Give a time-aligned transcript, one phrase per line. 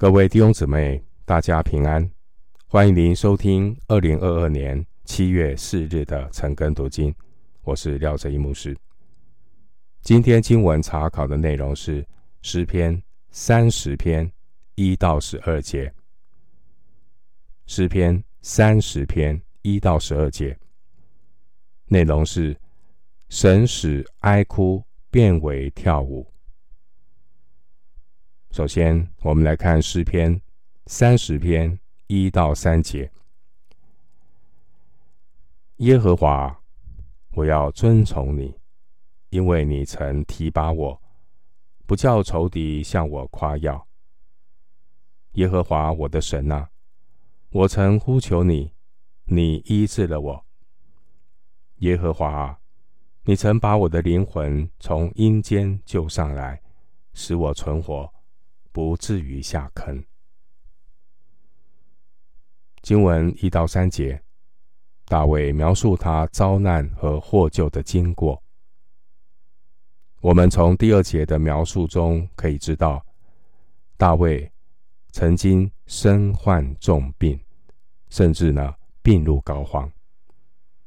[0.00, 2.10] 各位弟兄姊妹，大家平安！
[2.66, 7.14] 欢迎您收听二零二二年七月四日的晨更读经，
[7.60, 8.74] 我是廖哲一牧师。
[10.00, 12.02] 今天经文查考的内容是
[12.40, 14.32] 诗篇三十篇
[14.74, 15.92] 一到十二节。
[17.66, 20.58] 诗篇三十篇一到十二节，
[21.88, 22.56] 内容是
[23.28, 26.26] 神使哀哭变为跳舞。
[28.50, 30.40] 首先，我们来看诗篇
[30.86, 31.78] 三十篇
[32.08, 33.08] 一到三节。
[35.76, 36.60] 耶和华，
[37.30, 38.52] 我要遵从你，
[39.28, 41.00] 因为你曾提拔我，
[41.86, 43.86] 不叫仇敌向我夸耀。
[45.34, 46.70] 耶和华我的神啊，
[47.50, 48.72] 我曾呼求你，
[49.26, 50.44] 你医治了我。
[51.76, 52.58] 耶和华，
[53.22, 56.60] 你曾把我的灵魂从阴间救上来，
[57.14, 58.12] 使我存活。
[58.72, 60.02] 不至于下坑。
[62.82, 64.22] 经文一到三节，
[65.04, 68.42] 大卫描述他遭难和获救的经过。
[70.20, 73.04] 我们从第二节的描述中可以知道，
[73.96, 74.50] 大卫
[75.12, 77.38] 曾经身患重病，
[78.08, 79.90] 甚至呢病入膏肓，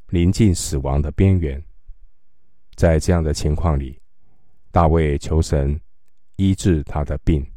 [0.07, 1.63] 临近死亡的边缘。
[2.75, 4.01] 在这样的情况里，
[4.71, 5.79] 大卫求神
[6.37, 7.52] 医治他的病。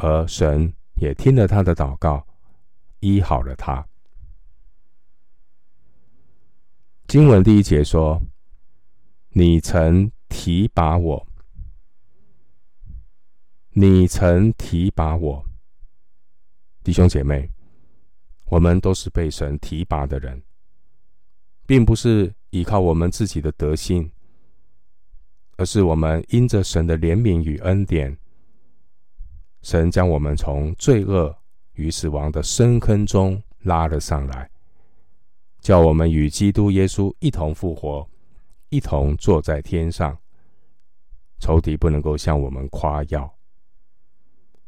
[0.00, 2.24] 而神也听了他的祷告，
[3.00, 3.84] 医好了他。
[7.08, 8.22] 经文第一节说
[9.30, 11.26] ：“你曾提拔我，
[13.70, 15.44] 你曾提拔我。”
[16.84, 17.50] 弟兄姐妹，
[18.44, 20.40] 我们都是被神提拔的人，
[21.66, 24.12] 并不是依靠我们自己的德行，
[25.56, 28.16] 而是我们因着神的怜悯与恩典。
[29.68, 31.36] 神将我们从罪恶
[31.74, 34.50] 与死亡的深坑中拉了上来，
[35.60, 38.08] 叫我们与基督耶稣一同复活，
[38.70, 40.16] 一同坐在天上。
[41.38, 43.30] 仇敌不能够向我们夸耀，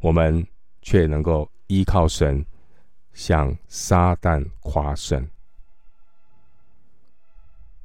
[0.00, 0.46] 我们
[0.82, 2.44] 却能够依靠神，
[3.14, 5.26] 向撒旦夸胜。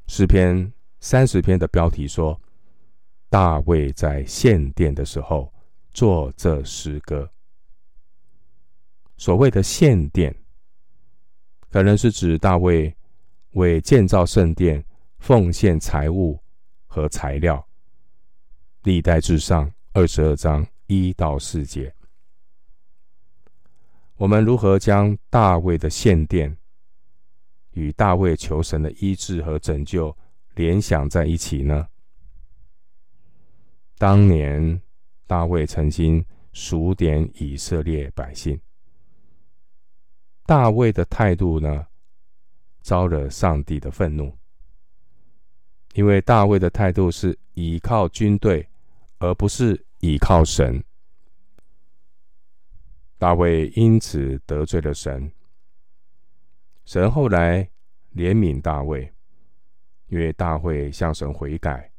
[0.07, 0.69] 诗篇
[0.99, 2.37] 三十篇的标题说
[3.31, 5.49] ：“大卫在献殿的时候。”
[5.95, 7.31] 作这诗歌，
[9.15, 10.35] 所谓的献殿，
[11.69, 12.93] 可能是指大卫
[13.51, 14.83] 为建造圣殿
[15.19, 16.37] 奉献财物
[16.85, 17.65] 和材料。
[18.83, 21.95] 历代志上二十二章一到四节，
[24.17, 26.57] 我们如何将大卫的献殿
[27.71, 30.15] 与大卫求神的医治和拯救
[30.55, 31.87] 联想在一起呢？
[33.97, 34.81] 当年。
[35.27, 38.59] 大卫曾经数点以色列百姓。
[40.45, 41.87] 大卫的态度呢，
[42.81, 44.37] 招惹上帝的愤怒，
[45.93, 48.69] 因为大卫的态度是倚靠军队，
[49.17, 50.83] 而不是倚靠神。
[53.17, 55.31] 大卫因此得罪了神。
[56.85, 57.63] 神后来
[58.13, 59.11] 怜悯大卫，
[60.07, 61.91] 因为大卫向神悔改。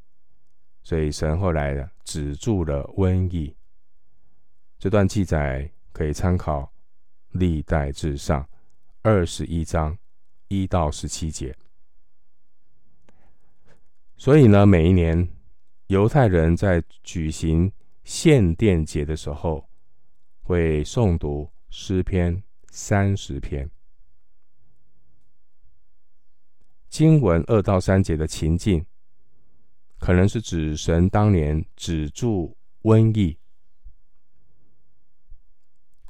[0.84, 3.54] 所以神后来呢，止住了瘟疫。
[4.78, 6.60] 这段记载可以参考
[7.32, 8.42] 《历代志上》
[9.02, 9.98] 二十一章
[10.46, 11.54] 一到十七节。
[14.16, 15.28] 所以呢，每一年
[15.88, 17.72] 犹太人在举行
[18.04, 19.68] 献殿节的时候，
[20.42, 22.40] 会诵读诗篇
[22.70, 23.68] 三十篇。
[26.88, 28.86] 经文二到三节的情境。
[29.98, 33.36] 可能是指神当年止住瘟疫。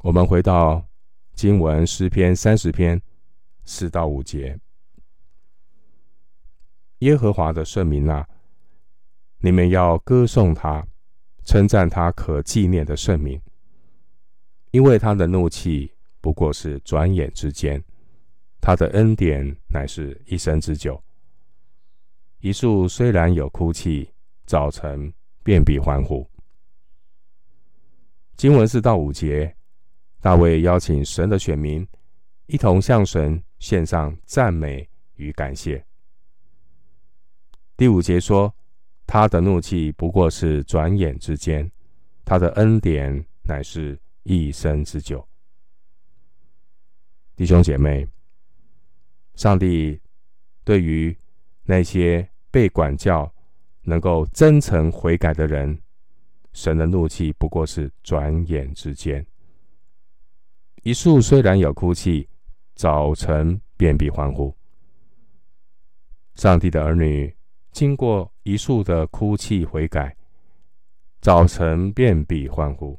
[0.02, 0.86] 我们回到
[1.34, 3.00] 经文诗篇三十篇
[3.64, 4.58] 四到五节：
[6.98, 8.28] 耶和华的圣名啊，
[9.38, 10.86] 你们要歌颂他，
[11.44, 13.40] 称赞他可纪念的圣名，
[14.70, 17.82] 因为他的怒气不过是转眼之间，
[18.60, 21.02] 他的恩典乃是一生之久。
[22.40, 24.08] 一束虽然有哭泣，
[24.44, 25.12] 早晨
[25.42, 26.28] 便必欢呼。
[28.36, 29.56] 经文四到五节，
[30.20, 31.86] 大卫邀请神的选民
[32.46, 35.84] 一同向神献上赞美与感谢。
[37.76, 38.54] 第五节说，
[39.06, 41.70] 他的怒气不过是转眼之间，
[42.24, 45.26] 他的恩典乃是一生之久。
[47.34, 48.06] 弟兄姐妹，
[49.34, 50.00] 上帝
[50.64, 51.16] 对于
[51.66, 53.30] 那些被管教、
[53.82, 55.78] 能够真诚悔改的人，
[56.52, 59.22] 神的怒气不过是转眼之间；
[60.82, 62.28] 一宿虽然有哭泣，
[62.74, 64.54] 早晨便必欢呼。
[66.36, 67.34] 上帝的儿女
[67.72, 70.16] 经过一宿的哭泣悔改，
[71.20, 72.98] 早晨便必欢呼。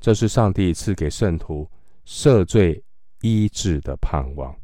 [0.00, 1.70] 这是上帝赐给圣徒
[2.04, 2.82] 赦罪
[3.20, 4.54] 医治的盼望。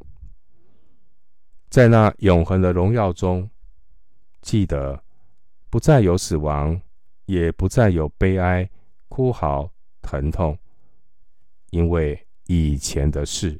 [1.75, 3.49] 在那永恒的荣耀中，
[4.41, 5.03] 记得
[5.69, 6.81] 不再有死亡，
[7.25, 8.71] 也不再有悲哀、
[9.09, 9.69] 哭嚎、
[10.01, 10.57] 疼痛，
[11.71, 13.59] 因为以前的事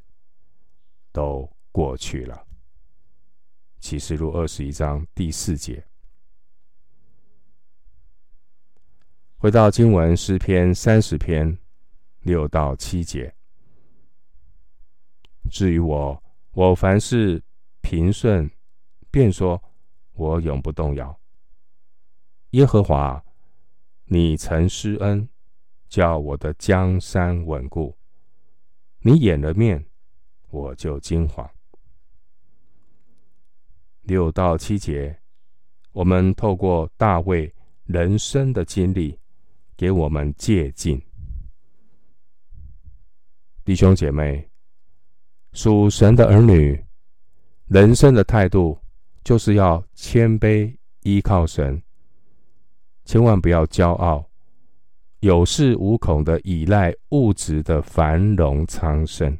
[1.12, 2.42] 都过去了。
[3.82, 5.86] 启示录二十一章第四节。
[9.36, 11.60] 回到经文诗篇三十篇
[12.22, 13.36] 六到七节。
[15.52, 16.24] 至于我，
[16.54, 17.44] 我凡事。
[17.86, 18.50] 平顺，
[19.12, 19.62] 便说
[20.14, 21.20] ：“我永不动摇。”
[22.52, 23.24] 耶和华，
[24.06, 25.30] 你曾施恩，
[25.88, 27.96] 叫我的江山稳固。
[29.02, 29.86] 你掩了面，
[30.50, 31.48] 我就惊惶。
[34.02, 35.20] 六到七节，
[35.92, 37.54] 我们透过大卫
[37.84, 39.20] 人生的经历，
[39.78, 41.00] 给我们借镜。
[43.64, 44.50] 弟兄姐妹，
[45.54, 46.85] 属神的儿女。
[47.68, 48.78] 人生的态度
[49.24, 50.72] 就是要谦卑，
[51.02, 51.82] 依靠神，
[53.06, 54.24] 千万不要骄傲，
[55.22, 59.36] 有恃无恐的依赖物质的繁荣昌盛。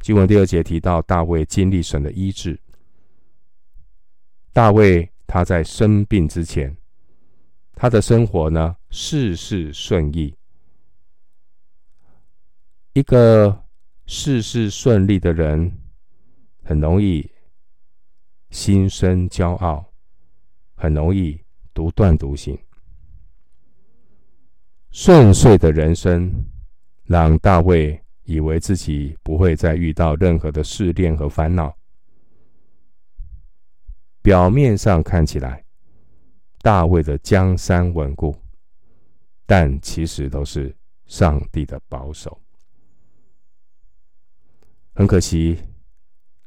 [0.00, 2.60] 经文第二节提到大卫经历神的医治。
[4.52, 6.76] 大卫他在生病之前，
[7.74, 10.36] 他的生活呢，事事顺意，
[12.92, 13.61] 一个。
[14.14, 15.72] 事事顺利的人，
[16.62, 17.28] 很容易
[18.50, 19.90] 心生骄傲，
[20.74, 21.40] 很容易
[21.72, 22.56] 独断独行。
[24.90, 26.30] 顺遂的人生，
[27.04, 31.74] 让大卫以为自己不会再遇到任何的试炼和烦恼。
[34.20, 35.64] 表面上看起来，
[36.60, 38.36] 大卫的江山稳固，
[39.46, 40.76] 但其实都是
[41.06, 42.38] 上帝的保守。
[44.94, 45.58] 很可惜，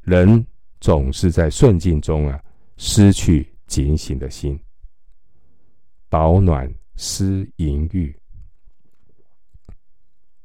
[0.01, 0.45] 人
[0.79, 2.39] 总是在顺境中啊，
[2.77, 4.59] 失去警醒的心，
[6.09, 8.15] 饱暖思淫欲。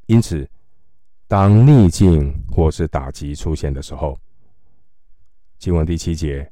[0.07, 0.49] 因此，
[1.29, 4.19] 当逆境或是打击出现的时候，
[5.59, 6.51] 经文第七节，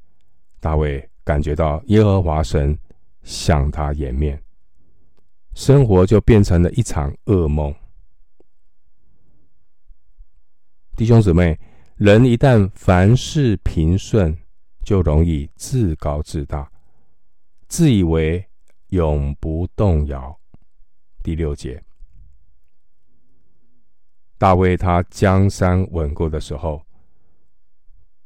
[0.61, 2.79] 大卫感觉到耶和华神
[3.23, 4.41] 向他掩面，
[5.55, 7.75] 生活就变成了一场噩梦。
[10.99, 11.57] 弟兄姊妹，
[11.95, 14.37] 人一旦凡事平顺，
[14.83, 16.69] 就容易自高自大，
[17.69, 18.45] 自以为
[18.89, 20.37] 永不动摇。
[21.23, 21.81] 第六节，
[24.39, 26.85] 大卫他江山稳固的时候，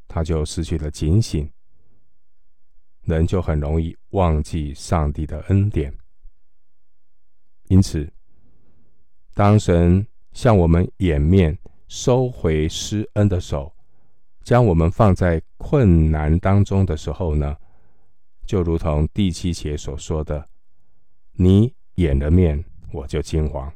[0.08, 1.46] 他就失去了警醒，
[3.02, 5.94] 人就很容易忘记上帝的恩典。
[7.64, 8.10] 因此，
[9.34, 11.54] 当神向我们掩面，
[11.92, 13.70] 收回施恩的手，
[14.42, 17.54] 将我们放在困难当中的时候呢，
[18.46, 20.48] 就如同第七节所说的
[21.36, 23.70] ：“你掩了面，我就惊惶。”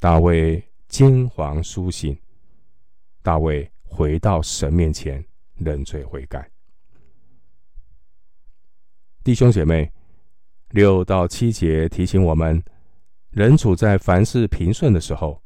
[0.00, 2.18] 大卫惊惶苏醒，
[3.20, 5.22] 大卫回到神面前
[5.56, 6.50] 认罪悔改。
[9.22, 9.92] 弟兄姐妹，
[10.70, 12.64] 六到七节提醒我们：
[13.32, 15.38] 人处在凡事平顺的时候。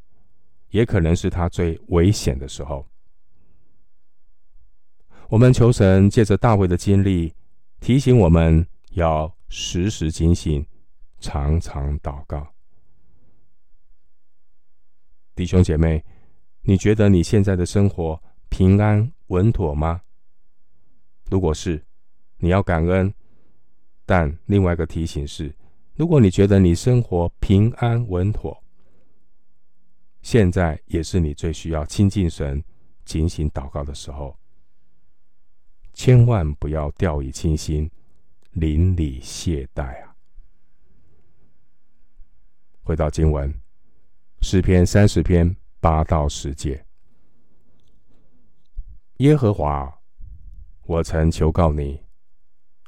[0.74, 2.84] 也可能是他最危险的时候。
[5.28, 7.32] 我们求神借着大卫的经历，
[7.78, 10.66] 提醒我们要时时警醒，
[11.20, 12.52] 常常祷告。
[15.36, 16.04] 弟兄姐妹，
[16.62, 20.00] 你觉得你现在的生活平安稳妥吗？
[21.30, 21.80] 如果是，
[22.38, 23.14] 你要感恩。
[24.04, 25.54] 但另外一个提醒是，
[25.94, 28.63] 如果你觉得你生活平安稳妥，
[30.24, 32.64] 现在也是你最需要亲近神、
[33.04, 34.34] 警醒祷告的时候，
[35.92, 37.90] 千万不要掉以轻心、
[38.52, 40.16] 邻里懈怠啊！
[42.82, 43.52] 回到经文，
[44.40, 46.82] 诗篇三十篇八到十节：
[49.18, 50.00] 耶和华，
[50.84, 52.02] 我曾求告你，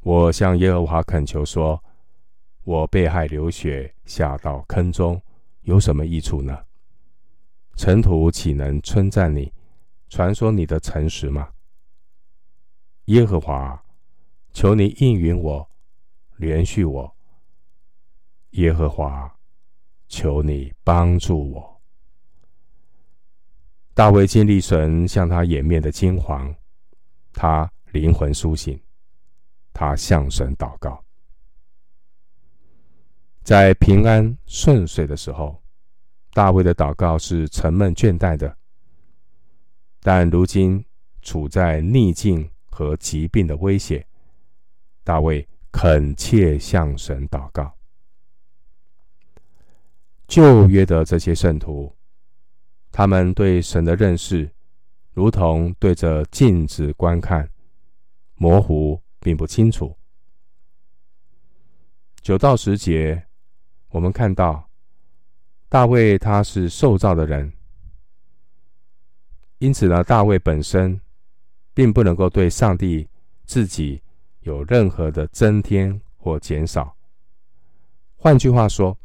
[0.01, 1.85] 我向耶和华恳求说，
[2.65, 5.23] 我被害流血下到坑中，
[5.65, 6.65] 有什么益处呢？
[7.77, 9.53] 尘土岂能称赞你，
[10.09, 11.51] 传说你的诚实吗？
[13.05, 13.85] 耶和华，
[14.53, 15.71] 求你应允我，
[16.37, 17.17] 连续我。
[18.53, 19.31] 耶和华，
[20.09, 21.81] 求你帮助我。”
[23.93, 26.55] 大卫经历神向他掩面的惊惶，
[27.33, 28.81] 他灵魂苏醒，
[29.75, 31.05] 他向神祷告。
[33.43, 35.63] 在平安顺遂的时候，
[36.37, 38.55] 大卫的祷告是沉闷倦怠的；
[40.03, 40.85] 但如今
[41.23, 44.07] 处在逆境和疾病的威胁，
[45.03, 47.75] 大卫恳切向神祷告。
[50.29, 51.97] 旧约的这些圣徒，
[52.93, 54.51] 他们对神的认识，
[55.15, 57.49] 如同对着镜子观看，
[58.35, 59.97] 模糊并不清楚。
[62.21, 63.27] 九到十节，
[63.89, 64.66] 我们看到
[65.69, 67.53] 大卫他是受造的人，
[69.59, 71.01] 因此呢，大卫本身
[71.75, 73.09] 并不能够对上帝
[73.45, 74.01] 自己
[74.41, 76.97] 有任何的增添或减少。
[78.17, 78.97] 换句话说，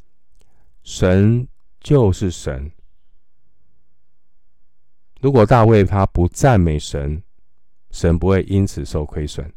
[0.84, 1.48] 神
[1.80, 2.72] 就是神。
[5.20, 7.22] 如果大卫他不赞美神，
[7.92, 9.52] 神不会因此受亏损。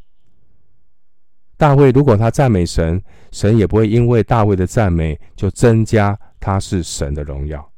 [1.57, 7.71] 大卫如果他赞美神，神也不会因为大卫的赞美就增加他是神的荣耀。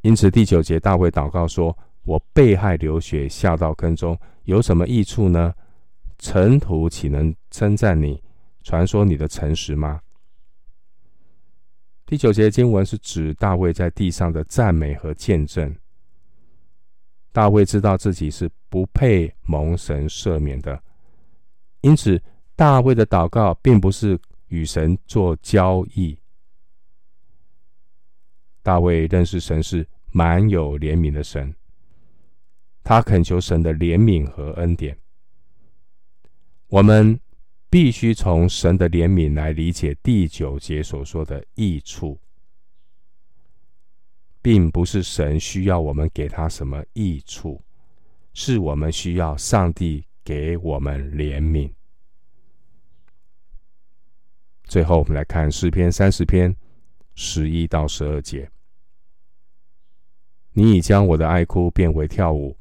[0.00, 5.54] 因此第九节大卫祷告说：“我被害流血，下到坑中，有什么益处呢？
[6.18, 8.20] 尘土岂能称赞你，
[8.64, 10.00] 传说你的诚实吗？”
[12.06, 15.72] 第九节经文是指大卫在地上的赞美和见证。
[17.30, 20.82] 大卫知道自己是不配蒙神赦免的，
[21.82, 22.20] 因此
[22.56, 24.18] 大卫的祷告并不是
[24.48, 26.18] 与神做交易。
[28.62, 31.54] 大卫认识神是满有怜悯的神，
[32.82, 34.96] 他恳求神的怜悯和恩典。
[36.68, 37.20] 我们。
[37.72, 42.20] 必须从神的怜悯来理解第九节所说的益处，
[44.42, 47.64] 并不是神需要我们给他什么益处，
[48.34, 51.72] 是我们需要上帝给我们怜悯。
[54.64, 56.54] 最后，我们来看诗篇三十篇
[57.14, 58.51] 十一到十二节：
[60.54, 62.56] 你已将我的哀哭变为跳舞，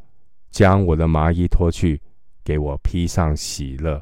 [0.50, 2.02] 将我的麻衣脱去，
[2.44, 4.02] 给我披上喜乐。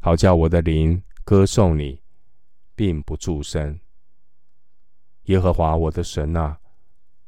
[0.00, 2.00] 好叫我的灵歌颂你，
[2.74, 3.78] 并不住声。
[5.24, 6.58] 耶和华我的神啊，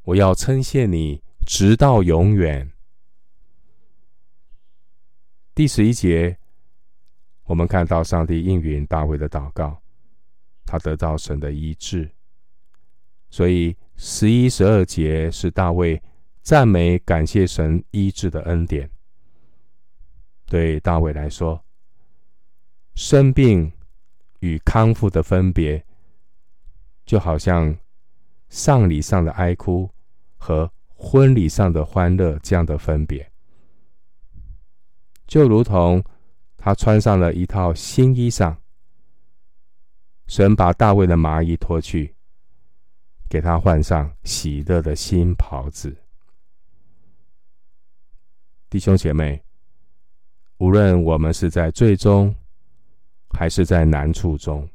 [0.03, 2.73] 我要称谢你，直到永远。
[5.55, 6.37] 第十一节，
[7.45, 9.81] 我们看到上帝应允大卫的祷告，
[10.67, 12.11] 他得到神的医治。
[13.31, 16.03] 所以十一、十二节是大卫
[16.43, 18.91] 赞美、感谢神医治的恩典。
[20.47, 21.65] 对大卫来说，
[22.95, 23.73] 生病
[24.41, 25.85] 与康复的分别，
[27.05, 27.77] 就好像
[28.49, 29.91] 丧礼上的哀哭
[30.37, 33.31] 和婚礼上的欢乐这样的分别，
[35.27, 36.03] 就如同
[36.57, 38.57] 他穿上了一套新衣裳，
[40.27, 42.16] 神把大卫的麻衣脱去，
[43.29, 45.97] 给他换上喜乐的新袍子。
[48.69, 49.43] 弟兄姐妹，
[50.59, 52.35] 无论我们是在最终。
[53.29, 54.67] 还是在难处中，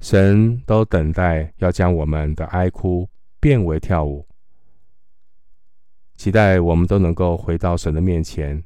[0.00, 4.26] 神都等待要将我们的哀哭变为跳舞，
[6.16, 8.60] 期待我们都能够回到神的面前，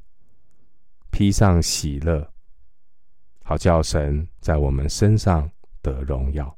[1.11, 2.27] 披上喜乐，
[3.43, 5.47] 好叫神在我们身上
[5.83, 6.57] 得荣耀。